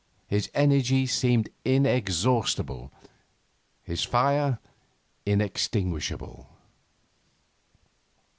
[0.25, 2.91] His energy seemed inexhaustible,
[3.83, 4.57] his fire
[5.27, 6.47] inextinguishable.